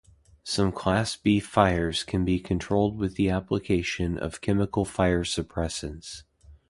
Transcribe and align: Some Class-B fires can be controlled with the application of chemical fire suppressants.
Some 0.43 0.71
Class-B 0.71 1.41
fires 1.41 2.01
can 2.03 2.25
be 2.25 2.39
controlled 2.39 2.97
with 2.97 3.17
the 3.17 3.29
application 3.29 4.17
of 4.17 4.41
chemical 4.41 4.83
fire 4.83 5.23
suppressants. 5.23 6.23